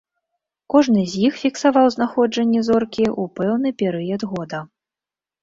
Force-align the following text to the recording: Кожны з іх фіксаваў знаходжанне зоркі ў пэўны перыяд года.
Кожны 0.73 1.03
з 1.11 1.19
іх 1.27 1.33
фіксаваў 1.41 1.85
знаходжанне 1.97 2.59
зоркі 2.71 3.05
ў 3.21 3.35
пэўны 3.37 3.69
перыяд 3.85 4.21
года. 4.35 4.65